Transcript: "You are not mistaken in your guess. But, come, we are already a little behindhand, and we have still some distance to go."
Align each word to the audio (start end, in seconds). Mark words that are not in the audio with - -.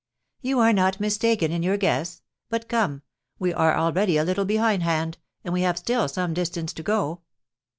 "You 0.41 0.57
are 0.57 0.73
not 0.73 0.99
mistaken 0.99 1.51
in 1.51 1.61
your 1.61 1.77
guess. 1.77 2.23
But, 2.49 2.67
come, 2.67 3.03
we 3.37 3.53
are 3.53 3.77
already 3.77 4.17
a 4.17 4.23
little 4.23 4.45
behindhand, 4.45 5.19
and 5.43 5.53
we 5.53 5.61
have 5.61 5.77
still 5.77 6.07
some 6.07 6.33
distance 6.33 6.73
to 6.73 6.81
go." 6.81 7.21